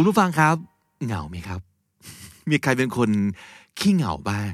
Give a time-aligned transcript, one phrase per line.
[0.00, 0.56] คุณผู้ฟังครับ
[1.04, 1.60] เหงาไหมครับ
[2.50, 3.10] มีใครเป็นคน
[3.78, 4.52] ขี้เหงาบ้าง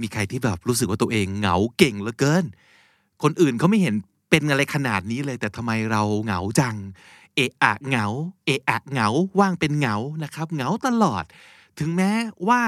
[0.00, 2.44] มีใครที่แบบรู้สึกว่าตัวเองเหงาเก่งเหลือเกิน
[3.22, 3.94] คนอื่นเขาไม่เห็น
[4.30, 6.76] เป็นอะไรขนาดนี้เลย แต่ทำไมเราเหงาจัง
[7.36, 8.06] เอะอะเหงา
[8.46, 9.08] เอะอะเหงา
[9.40, 11.24] ว่างเป็นเหงานะครับ เหงาตลอด
[11.78, 12.12] ถึงแม้
[12.48, 12.62] ว่า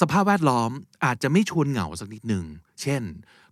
[0.00, 0.70] สภาพแวดล้อม
[1.04, 2.44] อาจจะไม่ชวนเหงาสักนิดหนึ่ง
[2.82, 3.02] เช่น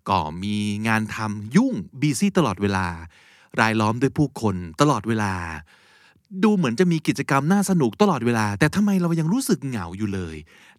[0.09, 0.57] ก็มี
[0.89, 2.87] งานทำยุ่งบีซี่ตลอดเวลา
[3.61, 5.35] รายล้อมด้วยผู้คนตลอดเวลา
[6.45, 10.37] ดูเหมือนจะมีกิจกรรมน่าสนุกตลอดเวลา แต่ทำไมเรายังรู้สึกเหงาอยู่เลย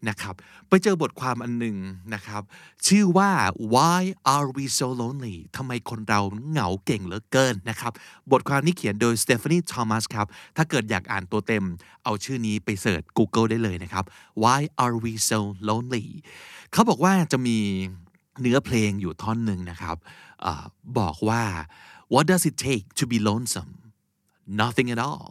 [0.10, 0.36] นะครับ
[0.70, 1.78] ไปเจอบทความอันหนึ่ง
[2.14, 2.42] นะครับ
[2.88, 3.32] ชื่อว่า
[3.74, 4.02] why
[4.34, 7.92] are we so lonely ทำไมคนเราเหงาเก่งเหลือเกินนะครับ
[8.32, 11.64] บทความนี้เขียนโดย Stephanie Thomas ครับ ถ้าเกิดอยากอ่านตัวเต็ม
[12.04, 14.06] เอาชื่อนี้ไปเสิร์ช Google ได้เลยนะครับ
[14.44, 16.06] why are we so lonely
[16.72, 17.58] เขาบอกว่าจะมี
[18.42, 19.98] เนื้อเพลงอยู่ท่อนหนึ่งนะครับ
[20.46, 20.48] อ
[21.00, 21.44] บอกว่า
[22.14, 23.72] what does it take to be lonesome
[24.62, 25.28] nothing at all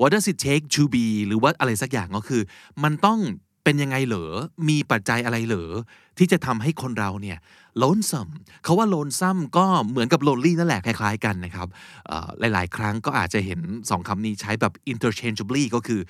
[0.00, 2.42] what does it take to be หรือว่าอะไรสักอย่างก็คือ
[2.82, 3.20] มันต้อง
[3.64, 4.32] เป็นยังไงเหรอ
[4.68, 5.72] มีปัจจัยอะไรเหรอ
[6.18, 7.38] ที่จะทำให้คนเราเนี่ย
[7.82, 8.32] lonesome
[8.64, 11.68] เขาว่า lonesome ก็เหมือนกับ lonely นั่นแหละคล้ายๆกันนะครับ
[12.38, 16.00] หลายๆ ครั้งก็อาจจะเห็นสองคำนี้ใช้แบบ interchangeably ก็คือ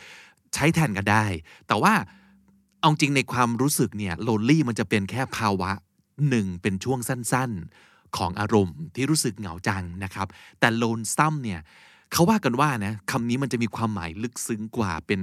[0.55, 1.25] ใช้แทนกันได้
[1.69, 1.95] แต่ว่า
[2.81, 5.71] เอาจริงในความรู้สึกเนี่ย lonely มันจะเป็นแค่ภาวะ
[6.29, 10.27] หนึ่งเป็นช่วงสั้นๆ ของอารมณ์ที่รู้สึกเหงาจังนะครับ
[10.61, 11.61] แต่ lonesome เนี่ย
[12.15, 15.21] เขาว่ากันว่านะคำนี้มันจะมีความหมายลึกซึ้งกว่า เป็น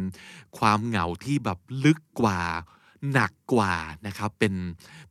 [0.57, 2.39] ความเหงาที่แบบลึกกว่า
[3.13, 3.73] หนักกว่า
[4.07, 4.53] นะครับเป็น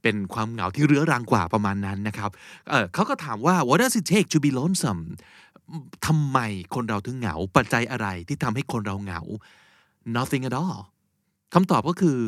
[0.02, 2.30] เป็นความเหงาที่เรื้อรังกว่าประมาณนั้นนะครับ
[2.68, 5.02] เเขาก็ถามว่า what does it take to be lonesome
[6.06, 6.38] ทำไม
[6.74, 9.20] คนเราถึงเหงา ปัจจัยอะไรที่ทำให้คนเราเหงา
[10.16, 10.80] nothing at all
[11.54, 12.18] คำตอบก็คือ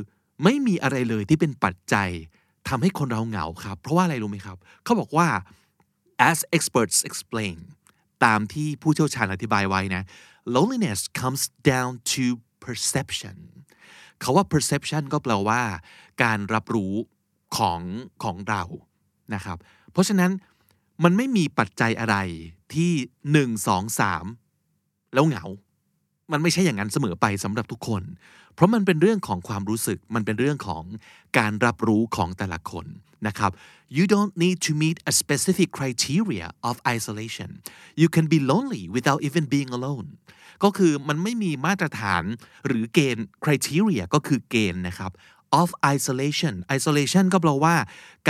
[0.44, 2.10] ไม่มีอะไรเลยที่เป็นปัจจัย
[2.68, 5.26] ทำให้คนเราเหงาครับ เพราะว่าอะไรรู้ไหมครับ เขาบอกว่า
[6.30, 7.56] as experts explain
[8.24, 10.02] ตามที่ผู้เชี่ยวชาญอธิบายไว้นะ
[10.54, 12.24] loneliness comes down to
[12.64, 13.36] perception
[14.20, 15.62] เขาว่า perception ก็แปลว่า
[16.22, 16.94] การรับรู้
[17.56, 17.80] ของ
[18.24, 18.62] ของเรา
[19.34, 19.58] นะครับ
[19.92, 20.30] เพราะฉะนั้น
[21.04, 22.16] มันไม่มีปัจจัยอะไร
[22.74, 22.92] ที่
[23.32, 24.24] หนึ่งสองสาม
[25.14, 25.44] แล้วเหงา
[26.32, 28.02] มันไม่ใช่อย่างนั้นเสมอไปสำหรับทุกคน
[28.54, 30.84] เพราะมันเป็นเรื่องของความรู้สึก มันเป็นเรื่องของ
[31.38, 32.86] การรับรู้ของแต่ละคน
[33.26, 33.50] นะครับ
[33.96, 37.50] you don't need to meet a specific criteria of isolation
[38.00, 40.08] you can be lonely without even being alone
[40.64, 42.24] ก็คือมันไม่มีมาตรฐาน
[42.66, 45.12] หรือเกณฑ์ criteria ก็คือเกณฑ์นะครับ
[45.60, 47.76] of isolation isolation ก็แปลว่า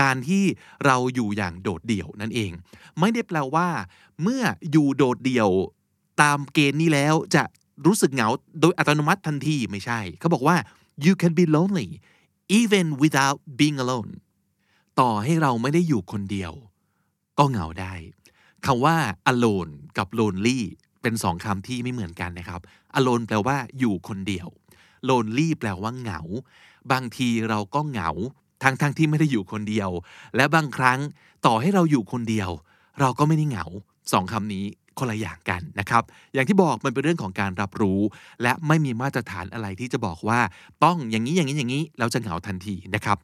[0.01, 0.45] การที่
[0.87, 2.53] เราอยู่อย่างโดดเดี่ยวนั่นเอง
[3.01, 3.69] ไม่ได้แปลว่า
[4.23, 5.51] เมื่ออยู่โดดเดี่ยว
[6.23, 7.43] ตามเกณฑ์นี้แล้วจะ
[7.87, 8.29] รู้สึกเหงา
[8.61, 10.57] โดยอัตโนมัติทันทีไม่ใช่เขาบอกว่า
[11.05, 11.89] you can be lonely
[12.59, 14.11] even without being alone
[15.01, 16.53] ต่อให้เราไม่ได้อยู่คนเดียว
[17.39, 17.95] ก็เหงาได้
[18.67, 18.97] คำว่า
[19.33, 20.59] alone กับ lonely
[21.03, 22.61] เป็นสองคำที่ไม่เหมือนกันนะครับ
[22.99, 24.49] alone แปลว่าอยู่คนเดียว
[25.09, 26.21] lonely แปลว่าเหงา
[26.93, 28.11] บางทีเราก็เหงา
[28.63, 29.91] ทั้งทั้งที่ไม่ได้อยู่คนเดียว
[30.37, 30.99] และบางครั้ง
[31.47, 32.51] ต่อให้เราอยู่คนเดียว
[33.01, 33.67] เราก็ไม่ได้เหงา
[34.13, 34.65] สองคำนี้
[34.99, 36.03] คนละอย่างกันนะครับ
[36.35, 38.01] อย่างที่บอกมันเป็นเรื่องของการรับรู้
[38.43, 40.41] และไม่มีมาตรฐานอะไรที่จะบอกว่า
[40.85, 43.19] ต้องอย่างนี้อย่างนี้อย่างนี้เราจะเหงาทันทีนะครับ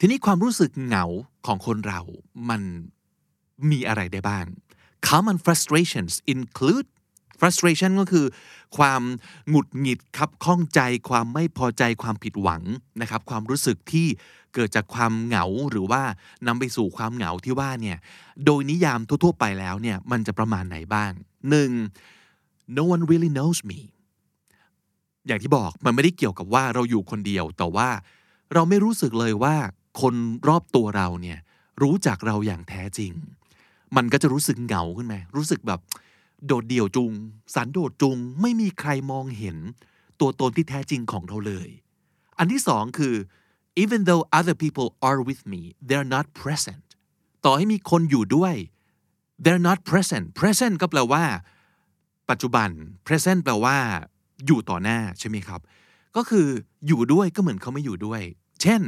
[0.00, 1.04] ทีนี้ความรู้สึกเหงา
[1.46, 2.00] ของคนเรา
[2.48, 2.62] มัน
[3.70, 4.44] มีอะไรได้บ้าง
[5.08, 6.86] common frustrations include
[7.40, 8.26] frustration ก็คือ
[8.76, 9.02] ความ
[9.48, 12.62] หงุดหงิดครับข้องใจ ความไม่พอใจความผิดหวัง
[13.00, 14.06] นะครับ ความรู้สึกที่
[14.54, 16.02] เกิดจากความเหงาหรือว่า
[16.46, 17.98] นำไปสู่ความเหงาที่ว่าเนี่ย
[18.44, 21.10] โดยนิยามทั่วๆไปแล้วเนี่ยมันจะประมาณไหนบ้าง
[21.50, 21.70] หนึ่ง
[22.76, 23.80] no one really knows me
[25.26, 27.88] อย่างที่บอกมันไม่ได้เกี่ยวกับว่าเราอยู่คนเดียว แต่ว่า
[28.54, 29.56] เราไม่รู้สึกเลยว่า
[30.00, 30.14] คน
[30.48, 31.38] รอบตัวเราเนี่ย
[31.82, 33.12] รู้จักเราอย่างแท้จริง
[33.96, 35.80] มันก็จะรู้สึกเหงาขึ้นไหมรู้สึกแบบ
[36.46, 37.12] โดดเดี่ยวจุง
[37.54, 39.56] สันโดษจุง ไม่มีใครมองเห็น
[40.20, 41.68] ตัวตนที่แท้จริงของเราเลย
[42.38, 43.14] อันที่สองคือ
[43.82, 46.86] even though other people are with me they're not present
[47.44, 48.54] ต่อให้มีคนอยู่ด้วย
[49.44, 51.24] they're not present present ก็แปลว่า
[52.30, 52.68] ปัจจุบัน
[53.06, 53.76] present แปลว่า
[54.46, 55.60] อยู่ต่อหน้าใช่ไหมครับ
[56.16, 56.46] ก็คือ
[56.86, 58.22] อยู่ด้วยก็เหมือนเขาไม่อยู่ด้วย
[58.62, 58.82] เช่น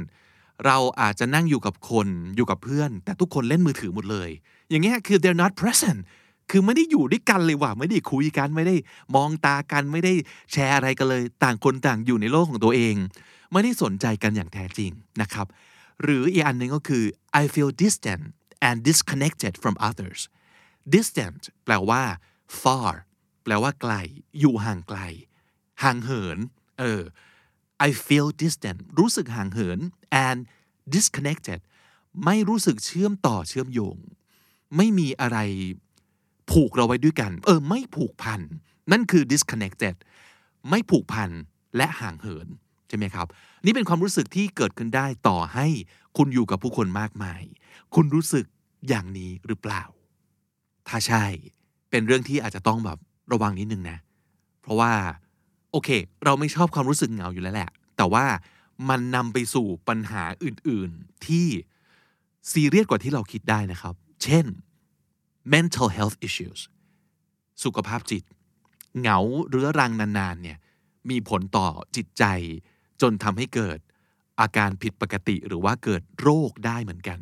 [0.67, 4.31] เราอาจจะนั่งอยู่กับคนอยู่กับเพื่อน แต่ทุกคนเล่นมือถือหมดเลย
[4.71, 6.01] อย่างเงี้ยคือ they're not present
[6.51, 8.77] คือไม่ได้อยู่ด้วยกันเลยว่ะไม่ได้คุยกันไม่ได้
[9.15, 10.13] มองตากันไม่ได้
[10.53, 12.95] แชร์อะไรกันเลย ต่างคนต่างอยู่ในโลกของตัวเอง
[13.53, 14.91] ไม่ได้สนใจกันอย่างแท้จริง
[15.23, 15.47] นะครับ
[16.03, 17.05] หรืออีกอันหนึ่งก็คือ
[17.41, 18.25] I feel distant
[18.69, 20.21] and disconnected from others
[20.95, 22.03] distant แปลว่า
[22.63, 22.93] far
[23.45, 23.93] แปลว่าไกล
[24.41, 25.01] อยู่ห่างไกล
[25.83, 26.39] ห่างเหิน
[26.79, 27.03] เออ
[27.89, 29.79] I feel distant รู้สึกห่างเหิน
[30.27, 30.39] and
[30.95, 31.61] disconnected
[32.25, 33.97] ไม่รู้สึกเชื่อมต่อเชื่อมโยง
[34.77, 35.39] ไม่มีอะไร
[36.51, 38.41] ผูกเราไว้ด้วยกัน เออ ไม่ผูกพัน
[38.93, 39.95] นั่นคือ disconnected
[40.69, 41.31] ไม่ผูกพัน
[41.77, 42.47] และห่างเหิน
[42.89, 43.27] ใช่ไหมครับ
[43.65, 45.67] นี่เป็นความรู้สึกที่เกิดขึ้นได้ต่อให้
[46.17, 47.43] คุณอยู่กับผู้คนมากมาย
[47.95, 48.45] คุณรู้สึก
[48.89, 49.83] อย่างนี้หรือเปล่า
[50.89, 51.25] ถ้าใช่
[51.91, 52.99] เป็นเรื่องที่อาจจะต้องแบบ
[53.33, 53.99] ระวังนิดนึงนะ
[54.63, 54.93] เพราะว่า
[55.73, 55.89] โอเค
[56.25, 58.25] เราไม่ชอบความรู้สึกเหงาอยู่แล้วแหละ แต่ว่า
[58.89, 61.47] มันนำไปสู่ปัญหาอื่น ๆ ที่
[62.53, 64.47] ซีเรียสกว่าที่เราคิดได้นะครับ เช่น
[65.55, 66.61] mental health issues
[67.65, 68.25] สุขภาพจิต
[68.99, 70.59] เหงาเรื้อรังนานๆเนี่ย
[71.11, 72.25] มีผลต่อจิตใจ
[73.01, 73.79] จนทำให้เกิด
[74.41, 77.19] อาการผิดปกติหรือว่าเกิดโรคได้เหมือนกัน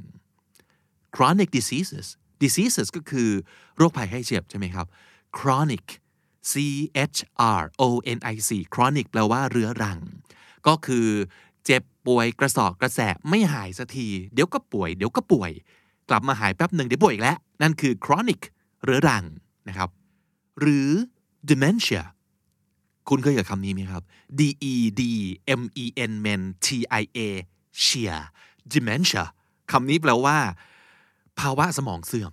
[1.15, 2.07] chronic diseases
[2.43, 3.31] diseases ก็คือ
[3.77, 4.87] โรคภัยไข้เจ็บใช่ไหมครับ
[5.39, 5.87] chronic
[6.53, 6.55] C
[7.15, 7.19] H
[7.61, 9.99] R O N I C chronic แปลว่าเรื้อรัง
[10.67, 11.09] ก็คือ
[11.65, 15.53] เจ็บป่วยกระสอบกระแสะไม่หายสักที เดี๋ยวก็ป่วย เดี๋ยวก็ป่วย
[16.09, 18.41] กลับมาหายแป๊บหนึ่งเดี๋ยวป่วยอีกแล้ว นั่นคือ chronic
[18.85, 19.25] เรื้อรัง
[19.69, 19.89] นะครับ
[20.61, 20.89] หรือ
[21.51, 22.03] dementia
[23.09, 24.03] คุณเคยกับคำนี้ไหมครับ
[24.39, 24.41] D
[24.73, 25.03] E D
[25.61, 26.69] M E N men T
[27.01, 27.19] I A
[27.85, 28.17] shia
[28.73, 29.25] dementia
[29.73, 30.39] คำนี้แปลว่า
[31.41, 32.33] ภาวะสมองเสื่อม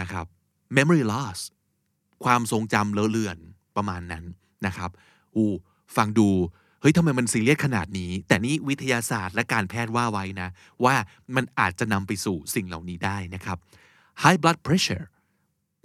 [0.00, 0.26] นะครับ
[0.76, 1.38] memory loss
[2.24, 3.38] ความทรงจำเลอะเลือน
[3.76, 4.24] ประมาณนั้น
[4.66, 4.90] นะครับ
[5.36, 5.44] อู
[5.96, 6.28] ฟังดู
[6.80, 10.48] เฮ้ยทำไมมันซีเรียสขนาดนี้ แต่นี่วิทยาศาสตร์และการแพทย์ว่าไว้นะ
[10.84, 10.94] ว่า
[11.34, 13.58] มันอาจจะนำไปสู่สิ่งเหล่านี้ได้นะครับ
[14.22, 15.04] high blood pressure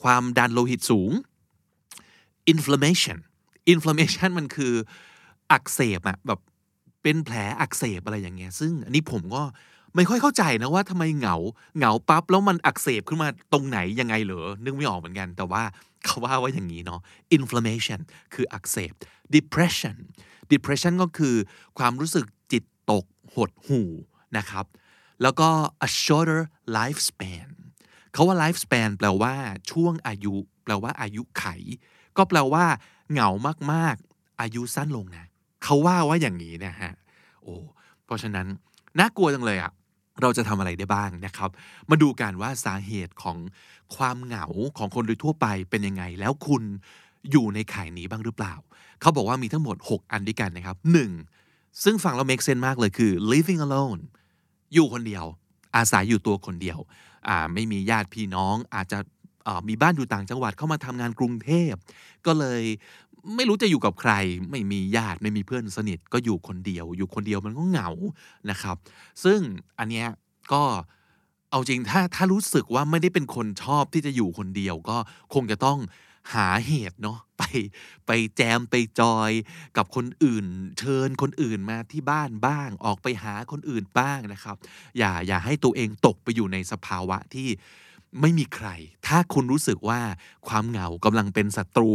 [0.03, 1.11] ความดันโลหิตสูง
[2.53, 3.19] inflammation
[3.73, 4.73] inflammation มันคือ
[5.51, 6.39] อักเสบอะแบบ
[7.01, 9.43] เป็นแผลอักเสบอะไรอย่างเงี้ย ซึ่งอันนี้ผมก็
[9.95, 11.35] ไม่ค่อยเข้าใจนะว่าทำไมเหงา
[11.77, 15.63] เหงาปั๊บแล้วมันอักเสบขึ้นมาตรงไหนยังไงเหรอนึกไม่ออกเหมือนกัน แต่ว่า
[16.05, 16.99] เขาว่าว่าอย่างนี้เนาะ
[17.37, 17.99] inflammation
[18.33, 18.93] คืออักเสบ
[19.35, 19.97] depression
[20.53, 21.35] depression ก็คือ
[21.77, 23.89] ความรู้สึกจิตตกหดหู่
[24.37, 24.65] นะครับ
[25.21, 25.49] แล้วก็
[25.87, 26.41] a shorter
[26.77, 27.47] lifespan
[28.13, 29.33] เขาว่า lifespan แปลว่า
[29.71, 31.45] ช่วงอายุ แปลว่าอายุไข
[32.17, 32.65] ก็แปลว่า
[33.11, 33.29] เหงา
[33.73, 35.25] มากๆ อายุสั้นลงนะ
[35.63, 36.91] เขาว่าว่าอย่างนี้นะฮะ
[37.43, 37.55] โอ้
[38.05, 38.47] เพราะฉะนั้น
[38.99, 39.71] น่ากลัวจังเลยอะ
[40.21, 41.49] เราจะทำอะไรได้บ้างนะครับ
[41.89, 43.37] มาดูกันว่าสาเหตุของ
[43.95, 44.45] ความเหงา
[44.77, 46.63] ของคนโดยทั่วไปเป็นยังไง แล้วคุณ
[47.31, 48.53] อยู่ในข่ายนี้บ้างหรือเปล่า
[49.01, 50.77] เขาบอกว่ามีทั้งหมด 6 อันด้วยกันนะครับ
[51.29, 51.83] 1.
[51.83, 54.01] ซึ่งฟังแล้ว make sense มากเลยคือ living alone
[54.73, 55.25] อยู่คนเดียว
[55.75, 56.79] อาศัยอยู่ตัวคนเดียว
[57.53, 58.99] ไม่มีญาติพี่น้อง อาจจะ
[59.67, 61.73] มีบ้านอยู่ต่างจังหวัดเข้ามาทำงานกรุงเทพ
[62.25, 62.61] ก็เลย
[63.35, 64.13] ไม่รู้จะอยู่กับใคร
[64.51, 67.89] ไม่มีญาติไม่มีเพื่อนสนิทก็อยู่คนเดียว อยู่คนเดียวมันก็เหงา
[68.49, 68.75] นะครับ
[69.23, 69.39] ซึ่ง
[69.79, 70.07] อันเนี้ย
[70.53, 70.63] ก็
[71.51, 74.97] เอาจริงถ้าถ้ารู้สึกว่าไม่ได้เป็นคนชอบที่จะอยู่คนเดียว ก็
[75.33, 75.77] คงจะต้อง
[76.33, 77.43] หาเหตุเนาะไป
[78.07, 79.31] ไปแจมไปจอย
[79.77, 80.45] กับคนอื่น
[80.79, 84.57] เชิญคนอื่นมาที่บ้านบ้าง ออกไปหาคนอื่นบ้างนะครับ
[84.97, 87.49] อย่าอย่าให้ตัวเองตกไปอยู่ในสภาวะที่
[88.21, 88.67] ไม่มีใคร
[89.07, 90.01] ถ้าคุณรู้สึกว่า
[90.47, 91.91] ความเหงากำลังเป็นศัตรู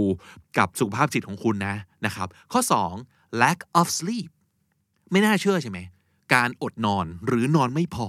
[0.58, 1.76] กับสุขภาพจิตของคุณนะ
[2.06, 2.60] นะครับ ข้อ
[3.00, 4.28] 2 lack of sleep
[5.10, 5.78] ไม่น่าเชื่อใช่ไหม
[6.34, 8.08] การอดนอนหรือนอนไม่พอ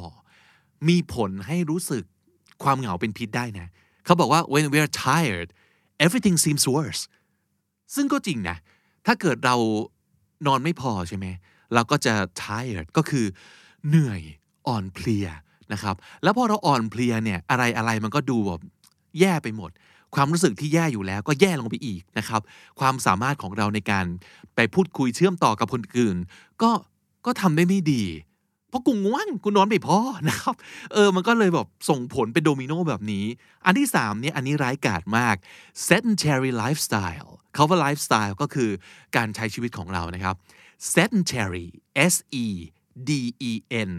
[0.89, 2.03] มีผลให้รู้สึก
[2.63, 3.67] ความเหงาเป็นพิษได้นะ
[4.05, 5.49] เขาบอกว่า when we're tired
[6.05, 7.01] everything seems worse
[7.95, 8.57] ซึ่งก็จริงนะ
[9.05, 9.55] ถ้าเกิดเรา
[10.47, 11.25] นอนไม่พอใช่ไหม
[11.73, 13.25] เราก็จะ tired ก็คือ
[13.87, 14.21] เหนื่อย
[14.67, 15.27] อ่อนเพลีย
[15.73, 18.61] นะครับ แล้วพอเราอ่อนเพลียเนี่ยอะไรอะไรมันก็ดูแบบ
[19.19, 19.71] แย่ไปหมด
[20.15, 22.41] ความรู้สึกที่แย่อยู่แล้วก็แย่ลงไปอีกนะครับ
[22.79, 24.05] ความสามารถของเราในการ
[24.55, 26.17] ไปพูดคุยเชื่อมต่อกับคนอื่น
[26.61, 26.71] ก็
[27.25, 28.03] ก็ทำได้ไม่ดี
[28.69, 29.99] เพราะกูง่วงกูนอนไม่พอ
[30.29, 30.55] นะครับ
[30.93, 33.25] เออมันก็เลยแบบส่งผลเป็นโดมิโนแบบนี้
[33.65, 35.35] อันที่สามเนี่ยอันนี้ร้ายกาจมาก
[35.87, 38.69] sedentary lifestyle เขาว่า lifestyle ก็คือ
[39.15, 40.35] การใช้ชีวิตของเรานะครับ
[40.93, 41.67] sedentary
[42.13, 42.47] S E
[43.09, 43.11] D
[43.49, 43.53] E
[43.89, 43.91] N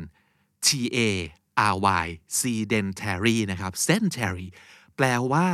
[0.67, 0.99] T A
[1.73, 2.07] R Y
[2.41, 4.47] sedentary นะครับ sedentary
[4.97, 5.49] แปลว่า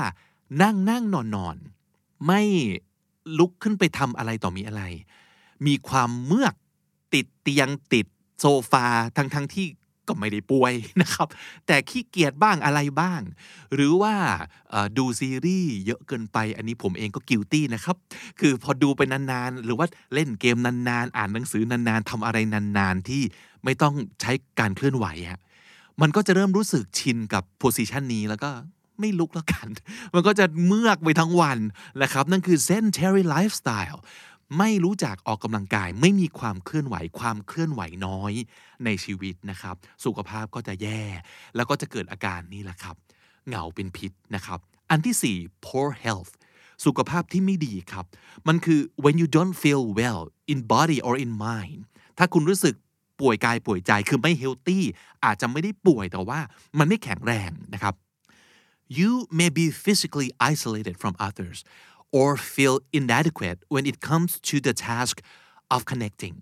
[0.63, 1.57] นั่งนั่งนอนนอน
[2.27, 2.43] ไม่
[3.39, 4.83] ลุกขึ้นไปทำอะไรต่อมีอะไร
[5.67, 6.55] มีความเมือก
[7.15, 8.07] ติดเตียงติด
[8.41, 9.67] โซฟาทั้งทั้งที่
[10.09, 11.29] ก็ไม่ได้ป่วยนะครับ
[11.67, 13.21] แต่ขี้เกียจบ้างอะไรบ้าง
[13.75, 14.15] หรือว่า
[14.99, 17.97] ดูซีรีส์เยอะเกินไป อันนี้ผมเองก็กิลตี้นะครับ
[18.41, 23.23] คือพอดูไปนานๆ หรือว่าเล่นเกมนานๆ อ่านหนังสือนานๆทำอะไรนานๆ ที่
[23.65, 25.41] ไม่ต้องใช้การเคลื่อนไหวฮะ
[26.01, 28.51] มันก็จะเริ่มรู้สึกชินกับโพสิชันนี้แล้วก็
[29.01, 29.69] ไม่ลุกแล้วกัน
[30.15, 31.59] มันก็จะเมือกไปทั้งวัน
[32.03, 33.99] นะครับ นั่นคือ sedentary lifestyle
[34.59, 38.33] ไม่รู้จักออกกำลังกาย ไม่มีความเคลื่อนไหวความเคลื่อนไหวน้อย
[38.85, 41.03] ในชีวิตนะครับ สุขภาพก็จะแย่
[41.57, 42.97] แล้วก็จะเกิดอาการนี้แหละครับ
[43.47, 44.61] เหงาเป็นพิษนะครับ
[44.91, 46.33] อันที่ 4 poor health
[46.85, 48.05] สุขภาพที่ไม่ดีครับ
[48.49, 50.23] มันคือ when you don't feel well
[50.53, 51.79] in body or in mind
[52.19, 52.75] ถ้าคุณรู้สึก
[53.21, 54.81] ป่วยกายป่วยใจคือไม่ healthy
[55.25, 56.41] อาจจะไม่ได้ป่วยแต่ว่า
[56.79, 57.95] มันไม่แข็งแรงนะครับ
[58.99, 61.59] you may be physically isolated from others
[62.19, 65.17] or feel inadequate when it comes to the task
[65.75, 66.37] of connecting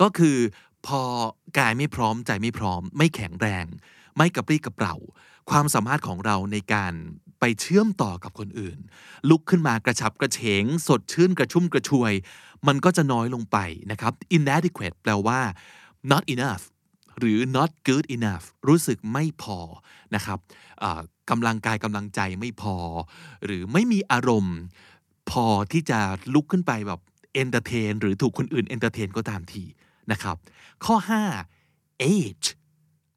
[0.00, 0.38] ก็คือ
[0.86, 1.02] พอ
[1.58, 3.66] กายไม่พร้อมใจไม่พร้อม ไม่แข็งแรง
[4.16, 4.96] ไม่กระปรี้กระเปร่า
[5.50, 6.92] ความสามารถของเราในการ
[7.40, 8.78] ไปเชื่อมต่อกับคนอื่น
[9.28, 12.12] ลุกขึ้นมากระฉับกระเฉง สดชื่นกระชุ่มกระชวย
[12.66, 13.58] มันก็จะน้อยลงไป
[13.90, 15.40] นะครับ inadequate แปลว่า
[16.10, 16.64] not enough
[17.18, 19.58] หรือ not good enough รู้สึกไม่พอ
[20.14, 20.38] นะครับ
[21.30, 22.76] กำลังกายกำลังใจไม่พอ
[23.44, 24.56] หรือไม่มีอารมณ์
[25.30, 25.98] พอที่จะ
[26.34, 27.00] ลุกขึ้นไปแบบ
[27.34, 29.62] entertain หรือถูกคนอื่น entertain ก็ตามที
[30.12, 30.36] นะครับ
[30.84, 30.96] ข้อ
[31.52, 32.46] 5 age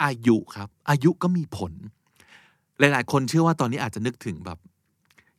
[0.04, 1.74] อายุครับ อายุก็มีผล
[2.80, 4.58] หลาย ๆ คนเชื่อว่าตอนนี้อาจจะนึกถึงแบบ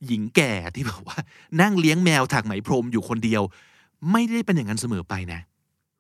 [0.06, 1.18] หญิงแก่ที่แบบว่า
[1.60, 3.42] นั่งเลี้ยงแมวถักไหมพรมอยู่คนเดียว
[4.12, 5.40] ไม่ได้เป็นอย่างนั้นเสมอไปนะ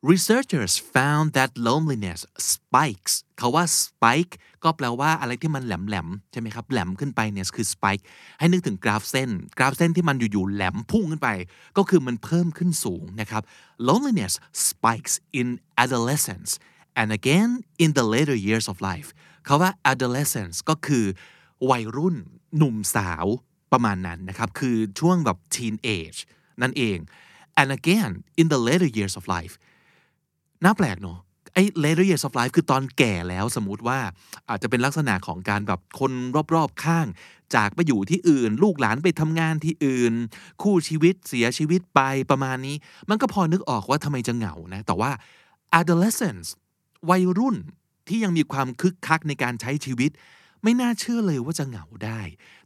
[0.02, 2.20] researchers found that loneliness
[2.52, 4.32] spikes เขาว่า spike
[4.64, 8.02] ก็แปลว่าอะไรที่มันแหลมๆใช่ไหมครับ แหลมขึ้นไปเนี่ยคือ spike
[8.38, 11.28] ให้นึกถึงกราฟเส้น กราฟเส้นที่มันอยู่ๆแหลมพุ่งขึ้นไป
[11.76, 13.42] ก็คือมันเพิ่มขึ้นสูงนะครับ
[13.88, 14.32] loneliness
[14.68, 15.48] spikes in
[15.84, 16.50] adolescence
[17.00, 17.50] and again
[17.84, 19.08] in the later years of life
[19.44, 21.04] เขาว่า adolescence ก็คือ
[21.70, 22.16] วัยรุ่น
[22.56, 23.26] หนุ่มสาว
[23.72, 26.18] ประมาณนั้นนะครับ คือช่วงแบบ teenage
[26.62, 26.98] นั่นเอง
[27.60, 29.54] and again in the later years of life
[30.64, 31.18] น่าแปลกเนาะ
[31.54, 33.98] ไอ้ later years of life คือตอนแก่แล้วสมมติว่า
[34.48, 36.12] อาจจะเป็นลักษณะของการแบบคน
[36.54, 37.06] รอบๆข้าง
[37.54, 40.14] จากไปอยู่ที่อื่น ลูกหลานไปทำงานที่อื่น
[40.62, 42.00] คู่ชีวิตเสียชีวิตไป
[42.30, 42.76] ประมาณนี้
[43.10, 45.10] มันก็พอนึกออกว่าทำไมจะเหงานะ แต่ว่า
[45.80, 46.48] adolescence
[47.10, 47.56] วัยรุ่น
[48.08, 50.10] ที่ยังมีความคึกคักในการใช้ชีวิต
[50.62, 52.20] ไม่น่าเชื่อเลยว่าจะเหงาได้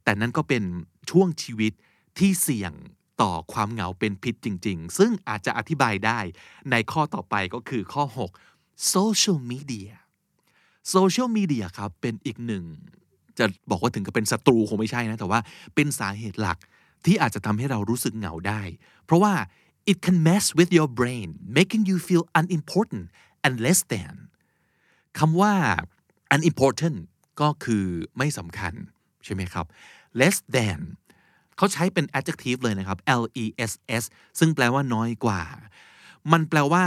[0.04, 0.62] แต่นั่นก็เป็น
[1.10, 1.72] ช่วงชีวิต
[2.18, 2.72] ที่เสี่ยง
[3.22, 6.18] ต่อความเหงาเป็นพิษจริง ๆ ซึ่งอาจจะอธิบายได้
[6.70, 8.04] ในข้อต่อไปก็คือข้อ
[8.46, 9.92] 6 social media
[10.94, 12.64] social media ครับเป็นอีกหนึ่ง
[13.38, 15.40] จะบอกว่าถึงกับเป็นศัตรูคงไม่ใช่นะ แต่ว่า
[15.74, 16.58] เป็นสาเหตุหลัก
[17.04, 18.62] ที่อาจจะทำให้เรารู้สึกเหงาได้
[19.04, 19.34] เพราะว่า
[19.90, 23.06] it can mess with your brain making you feel unimportant
[23.44, 24.14] and less than
[25.18, 25.54] คำว่า
[26.34, 26.98] unimportant
[27.40, 27.84] ก็คือ
[28.18, 28.74] ไม่สำคัญ
[29.24, 29.66] ใช่ไหมครับ
[30.20, 30.80] less than
[31.56, 33.72] เขาใช้เป็น adjective เลยนะครับ L E S
[34.02, 34.04] S
[34.38, 35.42] ซึ่งแปลว่าน้อยกว่า
[36.32, 36.84] มันแปลว่า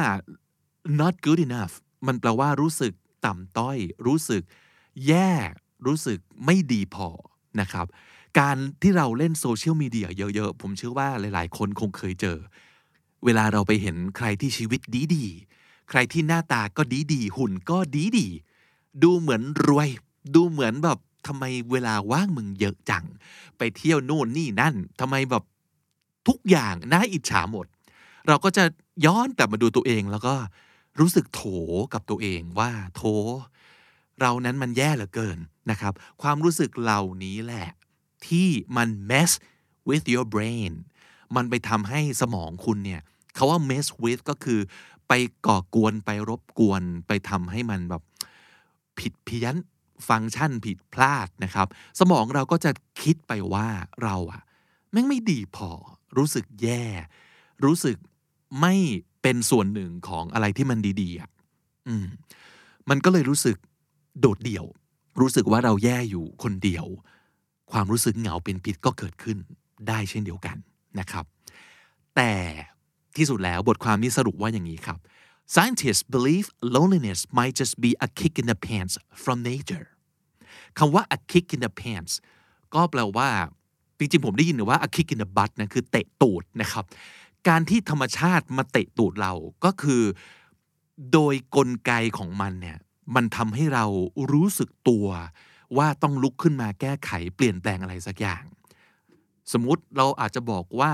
[0.99, 1.73] not good enough
[2.07, 2.93] มันแปลว่ารู้สึก
[3.25, 4.43] ต่ำต้อย รู้สึก
[5.07, 5.31] แย่
[5.85, 7.07] รู้สึกไม่ดีพอ
[7.61, 7.87] นะครับ
[8.39, 12.37] การที่เราเล่นโซเชียลมีเดียเยอะๆ ผมเชื่อว่าหลายๆ คนคงเคยเจอ
[13.25, 14.81] เวลาเราไปเห็นใครที่ชีวิต
[15.15, 16.81] ดีๆ ใครที่หน้าตาก็
[17.13, 17.77] ดีๆ หุ่นก็
[18.17, 19.89] ดีๆ ดูเหมือนรวย
[20.35, 20.97] ดูเหมือนแบบ
[21.27, 23.05] ทำไมเวลาว่างมึงเยอะจัง
[23.57, 25.43] ไปเที่ยวโน่นนี่นั่นทำไมแบบ
[26.27, 27.65] ทุกอย่างน่าอิจฉาหมด
[28.27, 28.63] เราก็จะ
[29.05, 30.35] ย้อนกลับมาดูตัวเองแล้วก็
[30.99, 31.41] รู้สึกโถ
[31.93, 33.01] กับตัวเองว่าโถ
[34.21, 35.37] เรานั้นมันแย่เหลือเกิน
[35.71, 37.69] นะครับ ความรู้สึกเหล่านี้แหละ
[38.27, 38.47] ที่
[38.77, 39.31] มัน mess
[39.89, 40.71] with your brain
[41.35, 43.01] มันไปทำให้สมองคุณเนี่ย
[43.35, 44.59] เขาว่า mess with ก็คือ
[45.07, 45.13] ไป
[45.47, 48.03] ก่อกวนไปรบกวน ไปทำให้มันแบบ
[48.99, 49.55] ผิดเพี้ยน
[50.07, 51.67] ฟังก์ชันผิดพลาดนะครับ
[51.99, 53.67] สมองเราก็จะคิดไปว่า
[54.03, 54.41] เราอะ
[54.91, 55.69] แม่งไม่ดีพอ
[56.17, 56.83] รู้สึกแย่
[57.65, 57.97] รู้สึก
[58.61, 58.75] ไม่
[59.21, 61.29] เป็นส่วนหนึ่งของอะไรที่มันดีๆอะ
[61.87, 62.05] อืม
[62.89, 63.57] มันก็เลยรู้สึก
[64.19, 64.65] โดดเดี่ยว
[65.19, 66.85] รู้สึกว่าเราแย่อยู่คนเดียว
[67.71, 69.37] ความรู้สึกเหงาเป็นพิษก็เกิดขึ้น
[69.87, 70.57] ได้เช่นเดียวกัน
[70.99, 71.25] นะครับ
[72.15, 72.31] แต่
[73.17, 74.99] ที่สุดแล้วบทความนี้สรุปว่าอย่างนี้ครับ
[75.55, 79.85] Scientists believe loneliness might just be a kick in the pants from nature
[80.77, 82.13] คำว่า a kick in the pants
[82.73, 83.29] ก็แปลว่า
[83.97, 86.85] จริงๆ ผมได้ยินว่า a kick in the butt นะคือเตะตูดนะครับ
[87.47, 89.33] การที่ธรรมชาติมาเตะตูดเรา
[89.65, 90.03] ก็คือ
[91.13, 92.77] โดยกลไกของมันเนี่ย
[93.15, 93.85] มันทำให้เรา
[94.31, 95.07] รู้สึกตัว
[95.77, 98.43] ว่าต้องลุกขึ้นมาแก้ไขเปลี่ยนแปลงอะไรสักอย่าง
[99.51, 100.91] สมมุติเราอาจจะบอกว่า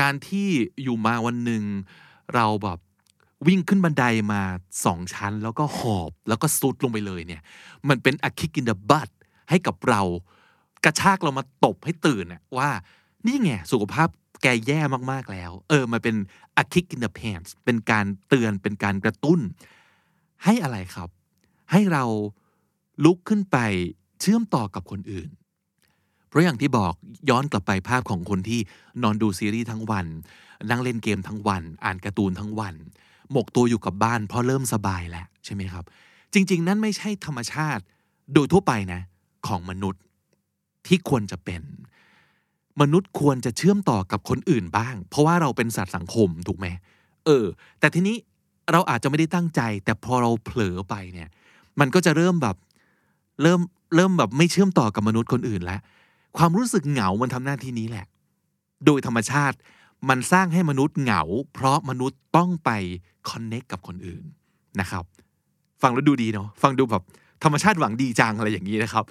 [0.00, 0.48] การที่
[0.82, 1.62] อยู่มาวันหนึ่ง
[2.36, 2.78] เราแบบ
[3.46, 4.42] วิ่งขึ้นบันไดมา
[4.84, 7.42] สองชั้น แล้วก็หอบแล้วก็ซุดลงไปเลยเนี่ย
[7.88, 9.10] มันเป็น a kick in the butt
[9.50, 10.02] ให้กับเรา
[10.84, 12.70] กระชากเรามาตบให้ตื่นอะว่า
[13.26, 14.08] นี่ไงสุขภาพ
[14.42, 14.80] แกแย่
[15.10, 16.16] มากๆแล้ว เออมันเป็น
[16.62, 19.40] a kick in the pants เป็นการเตือนเป็นการกระตุ้น
[20.44, 21.08] ให้อะไรครับ
[21.72, 22.04] ให้เรา
[23.04, 23.58] ลุกขึ้นไป
[24.20, 25.30] เชื่อมต่อกับคนอื่น
[26.28, 26.94] เพราะอย่างที่บอก
[27.30, 28.60] ย้อนกลับไปภาพของคนที่
[29.02, 30.06] นอนดูซีรีส์ทั้งวัน
[30.70, 32.74] นั่งเล่นเกมทั้งวัน อ่านการ์ตูนทั้งวัน
[33.32, 35.84] หมกตัวอยู่กับบ้าน เพราะเริ่มสบายแล้วใช่ไหมครับ
[36.32, 37.82] จริง ๆ นั่นไม่ใช่ธรรมชาติ
[38.34, 39.00] โดยทั่วไปนะ
[39.46, 40.02] ของมนุษย์
[40.86, 41.62] ที่ควรจะเป็น
[42.80, 46.66] มนุษย์ควรจะเชื่อมต่อกับคนอื่นบ้าง เพราะว่าเราเป็นสัตว์สังคมถูกไหม
[47.26, 47.44] เออ
[47.80, 48.16] แต่ทีนี้
[48.72, 51.28] เราอาจจะไม่ได้ตั้งใจ แต่พอเราเผลอไปเนี่ย
[51.80, 52.56] มันก็จะเริ่มแบบ
[53.42, 53.60] เริ่ม
[53.96, 55.80] เริ่มแบบไม่เชื่อมต่อกับมนุษย์คนอื่นแล้ว
[56.36, 58.06] ความรู้สึกเหงามันทำหน้าที่นี้แหละ
[58.86, 59.56] โดยธรรมชาติ
[60.08, 61.22] มันสร้างให้มนุษย์เหงา
[61.54, 62.70] เพราะมนุษย์ต้องไป
[63.30, 64.24] คอนเน็กกับคนอื่น
[64.80, 65.04] นะครับ
[65.82, 67.02] ฟังแล้วดูดีเนาะฟังดูแบบ
[67.44, 69.04] ธรรมชาติหวังดีจังอะไรอย่างนี้นะครับ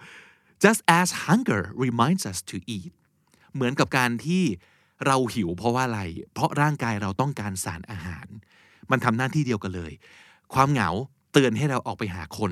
[0.63, 2.91] just as hunger reminds us to eat
[3.53, 4.43] เหมือนกับการที่
[5.05, 6.01] เราหิวเพราะว่าอะไร
[6.33, 8.27] เพราะร่างกายเราต้องการสารอาหาร
[8.91, 9.91] มันทำหน้าที่เดียวกันเลย
[10.53, 10.89] ความเหงา
[11.31, 12.51] เตือนให้เราออกไปหาคน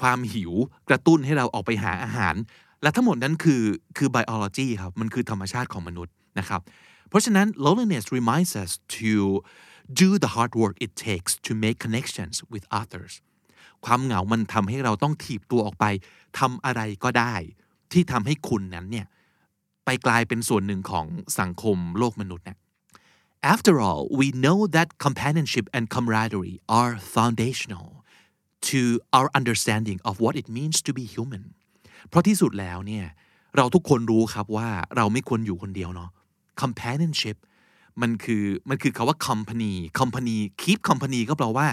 [0.00, 0.52] ความหิว
[0.88, 2.34] กระตุ้นให้เราออกไปหาอาหาร
[2.82, 3.62] และทั้งหมดนั้นคือ
[3.96, 6.60] คือ biology ครับ มันคือธรรมชาติของมนุษย์นะครับ
[7.08, 9.12] เพราะฉะนั้น loneliness reminds us to
[10.02, 13.12] do the hard work it takes to make connections with others
[13.84, 15.84] ความเหงามันทำให้เราต้องถีบตัวออกไป
[16.38, 17.34] ทำอะไรก็ได้
[17.92, 19.06] ที่ทำให้คุณนั้นเนี่ย
[19.84, 21.06] ไปกลายเป็นส่วนหนึ่งของ
[21.40, 22.58] สังคมโลกมนุษย์เนี่ย
[23.54, 27.88] After all we know that companionship and camaraderie are foundational
[28.70, 28.80] to
[29.16, 31.44] our understanding of what it means to be human
[32.08, 33.06] เพราะที่สุดแล้วเนี่ย
[33.56, 36.10] เราทุกคนรู้ครับว่าเราไม่ควรอยู่คนเดียวเนาะ
[36.62, 37.36] companionship
[38.02, 41.68] มันคือมันคือคาว่า company company keep company ก็แปลว่า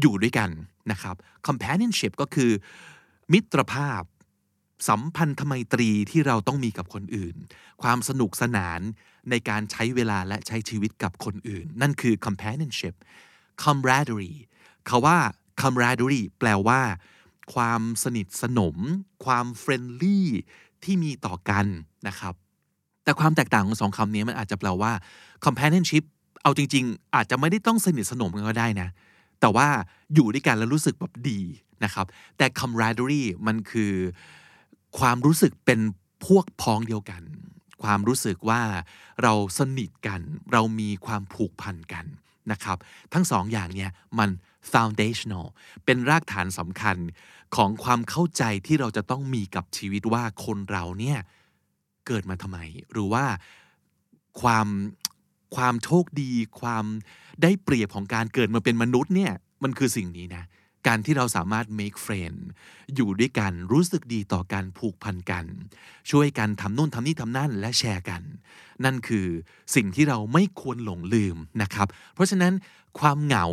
[0.00, 0.50] อยู่ด้วยกัน
[0.90, 1.16] นะครับ
[1.46, 2.50] companionship ก็คือ
[3.32, 4.02] มิตรภาพ
[4.88, 7.34] สัมพันธไมตรีที่เราต้องมีกับคนอื่น
[7.82, 8.80] ความสนุกสนาน
[9.30, 12.94] ในการใช้เวลาและใช้ชีวิตกับคนอื่น นั่นคือ companionship
[13.62, 14.38] camaraderie
[14.88, 15.18] คาว่า
[15.60, 16.80] camaraderie แปลว่า
[17.54, 18.76] ความสนิทสนม
[19.24, 20.20] ความ friendly
[20.84, 21.66] ที่มีต่อกัน
[22.08, 22.34] นะครับ
[23.04, 24.92] แต่ความแตกต่างของสองคำนี้มันอาจจะแปลว่า
[25.46, 26.04] companionship
[26.42, 28.88] เอาจริง ๆ อาจจะไม่ได้ต้องสนิทสนมกันก็ได้นะ
[29.40, 29.68] แต่ว่า
[30.14, 31.40] อยู่ด้วยกันแล้วรู้สึกแบบดี
[31.84, 33.92] นะครับ แต่ camaraderie มันคือ
[34.98, 35.80] ความรู้สึกเป็น
[36.26, 37.22] พวกพ้องเดียวกัน
[37.82, 38.62] ความรู้สึกว่า
[39.22, 40.20] เราสนิทกัน
[40.52, 42.04] เรามีความผูกพันกัน
[42.52, 42.78] นะครับ
[43.12, 44.30] ทั้งสองอย่างเนี่ยมัน
[44.72, 45.46] foundational
[45.84, 46.96] เป็นรากฐานสำคัญ
[47.56, 51.18] ของความเข้าใจที่เราจะต้องมีกับชีวิตว่าคนเราเนี่ย
[52.06, 52.58] เกิดมาทำไม
[52.92, 53.24] หรือว่า
[54.40, 54.66] ความ
[55.56, 56.84] ความโชคดี ความ
[57.42, 60.44] ได้เปรียบของการเกิดมาเป็นมนุษย์เนี่ยมันคือสิ่งนี้นะ
[60.86, 62.38] การที่เราสามารถ make friend
[62.94, 65.44] อยู่ด้วยกันรู้สึกดีต่อกันผูกพันกัน
[66.10, 68.22] ช่วยกันทำนู่นทำนี่ทำนั่นและแชร์กัน
[68.84, 69.26] นั่นคือ
[69.74, 72.52] สิ่งที่เราไม่ควรหลงลืมนะครับ เพราะฉะนั้น
[72.98, 73.46] ความเหงา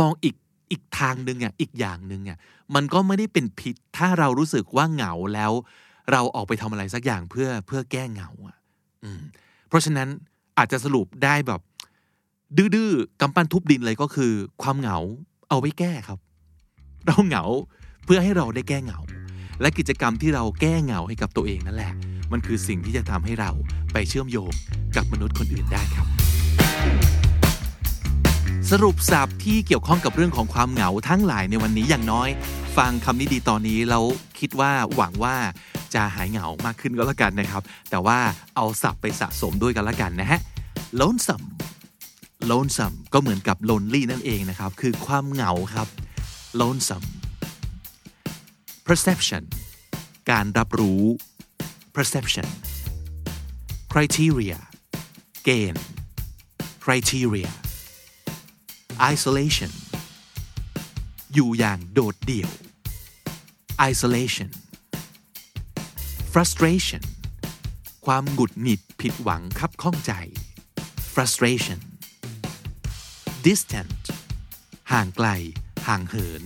[0.00, 0.36] มองอีก
[0.70, 2.38] อีกทางหนึ่งอะอีกอย่างหนึ่งอะ
[2.74, 5.52] มันก็ไม่ได้เป็นพิษถ้าเรารู้สึกว่าเหงาแล้ว
[6.12, 8.56] เราออกไปทำอะไรสักอย่างเพื่อเพื่อแก้เหงาอะ
[9.68, 10.08] เพราะฉะนั้น
[10.58, 11.60] อาจจะสรุปได้แบบ
[12.56, 14.98] ดื้อๆกำปั้นทุบดินเลยก็คือ ความเหงา
[15.48, 16.18] เอาไว้แก้ครับ
[17.06, 17.44] เราเหงา
[18.04, 18.98] เพื่อให้เราได้แก้เหงา
[19.60, 21.92] และกิจกรรมที่เราแก้เหงาให้กับตัวเองนั่นแหละ
[22.32, 23.50] มันคือสิ่งที่จะทำให้เรา
[23.92, 24.52] ไปเชื่อมโยง
[24.96, 26.06] กับมนุษย์คนอื่นได้ครับ
[28.74, 32.28] สรุปสับที่เกี่ยวข้องกับเรื่องของความเหงาทั้งหลายในวันนี้อย่างน้อย
[32.76, 34.04] ฟังคำนี้ดีตอนนี้แล้ว
[34.38, 35.36] คิดว่าหวังว่า
[35.94, 38.18] จะหายเหงามากขึ้นก็แล้วกันนะครับ แต่ว่า
[38.56, 40.40] เอาสับไปสะสมด้วยกันแล้วกันนะฮะ
[41.00, 41.46] lonesome
[42.50, 45.88] lonesome ก็เหมือนกับ lonely นั่นเองนะครับ คือความเหงาครับ
[46.60, 47.06] lonesome
[48.86, 49.44] perception
[50.30, 51.02] การรับรู้
[51.96, 52.48] perception
[53.92, 54.58] criteria
[55.44, 55.84] เกณฑ์
[56.84, 57.50] criteria
[59.12, 59.72] isolation
[61.34, 62.50] อยู่อย่างโดดเดี่ยว
[63.90, 64.50] isolation
[66.32, 67.02] frustration
[68.06, 70.12] ความหงุดหงิดผิดหวังคับข้องใจ
[71.14, 71.80] frustration
[73.46, 74.02] distant
[74.92, 75.28] ห่างไกล
[75.88, 76.42] ห่างเหิน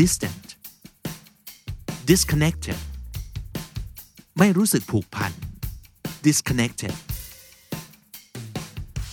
[0.00, 0.46] distant
[2.10, 2.80] disconnected
[4.38, 5.32] ไม่รู้สึกผูกพัน
[6.26, 6.94] disconnected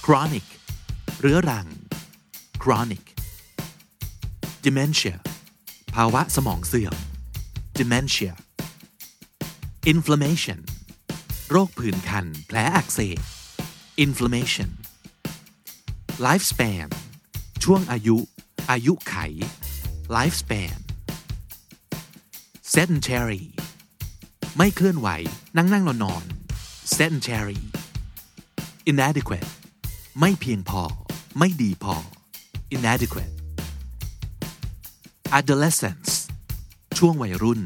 [0.05, 0.45] chronic
[1.19, 1.67] เรื้อรัง
[2.63, 3.05] chronic
[4.65, 5.15] dementia
[5.95, 6.95] ภาวะสมองเสื่อม
[7.79, 8.33] dementia
[9.91, 10.59] inflammation
[11.51, 13.19] โรคผื่นคัน แผลอักเสบ
[14.05, 14.69] inflammation
[16.25, 16.87] lifespan
[17.63, 18.17] ช่วงอายุ
[18.71, 19.15] อายุไข
[20.15, 20.77] lifespan
[22.73, 23.43] sedentary
[24.57, 25.07] ไม่เคลื่อนไหว
[25.57, 26.23] นั่งนั่งนอนนอน
[26.95, 27.61] sedentary
[28.91, 29.51] inadequate
[30.19, 30.83] ไม่เพียงพอ
[31.37, 31.97] ไม่ดีพอ
[32.75, 33.33] inadequate
[35.39, 36.11] adolescence
[36.97, 37.59] ช่วงวัยรุ่น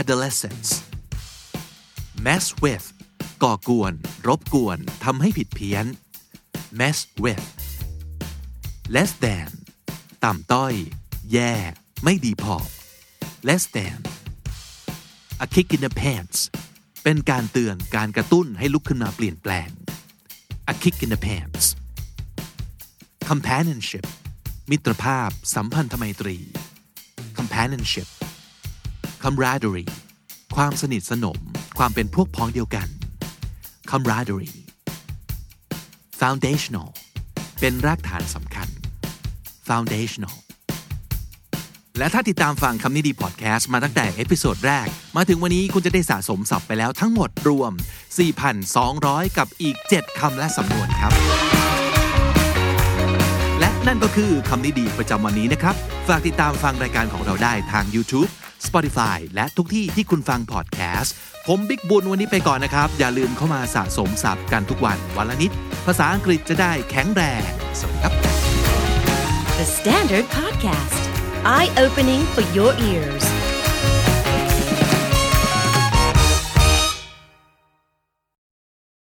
[0.00, 0.70] adolescence
[2.26, 2.86] mess with
[3.42, 3.92] ก่อกวน
[4.26, 5.86] รบกวน ทำให้ผิดเพี้ยน
[6.78, 7.46] mess with
[8.94, 9.48] less than
[10.24, 10.74] ต่ำต้อย
[11.32, 11.52] แย่
[12.04, 12.56] ไม่ดีพอ
[13.48, 13.98] less than
[15.44, 16.38] a kick in the pants
[17.02, 19.68] เป็นการเตือนการกระตุ้นให้ลุกขึ้นมาเปลี่ยนแปลง
[20.72, 21.64] a kick in the pants
[23.32, 24.06] companionship
[24.70, 26.36] มิตรภาพ สัมพันธไมตรี
[27.38, 28.08] companionship
[29.22, 29.92] camaraderie
[30.56, 31.38] ความสนิทสนม
[31.78, 32.88] ความเป็นพวกพ้องเดียวกัน
[33.90, 34.58] camaraderie
[36.20, 36.88] foundational
[37.60, 38.68] เป็นรากฐานสำคัญ
[39.68, 40.36] foundational
[41.98, 47.72] และถ้าติดตามฟังคำนี้ดีพอดแคสต์มาตั้งแต่ episode แรก มาถึงวันนี้คุณจะได้สะสมศัพท์ไปแล้วทั้งหมดรวม
[48.54, 51.51] 4,200 กับอีก 7 คำและสำนวนครับ
[53.86, 55.74] นั่นก็คือคำนี้ดีประจำวันนี้นะครับ
[56.08, 58.28] ฝากติดตามฟังรายการของเราได้ทาง YouTube
[58.66, 61.14] Spotify และทุกที่ที่คุณฟังพอดแคสต์
[61.46, 65.50] ผมบิ๊กบุญวันนี้ไปก่อนนะครับ อย่าลืมเข้ามาสะสมศัพท์กันทุกวันวันละนิด
[65.86, 67.42] ภาษาอังกฤษจะได้แข็งแรง
[67.78, 68.12] สวัสดีครับ
[69.58, 71.02] The Standard Podcast,
[71.56, 73.41] eye opening for your ears.